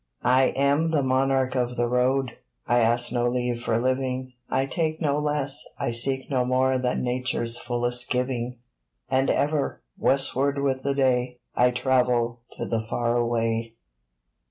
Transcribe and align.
I 0.23 0.45
am 0.55 0.89
the 0.89 1.03
monarch 1.03 1.53
of 1.53 1.77
the 1.77 1.87
Road! 1.87 2.31
I 2.65 2.79
ask 2.79 3.11
no 3.11 3.29
leave 3.29 3.61
for 3.61 3.77
living; 3.79 4.33
I 4.49 4.65
take 4.65 4.99
no 4.99 5.19
less, 5.19 5.63
I 5.77 5.91
seek 5.91 6.27
no 6.27 6.43
more 6.43 6.79
Than 6.79 7.03
nature's 7.03 7.59
fullest 7.59 8.09
giving 8.09 8.57
And 9.11 9.29
ever, 9.29 9.83
westward 9.99 10.57
with 10.59 10.81
the 10.81 10.95
day, 10.95 11.37
I 11.55 11.69
travel 11.69 12.39
to 12.53 12.65
the 12.65 12.83
far 12.89 13.15
away! 13.15 13.75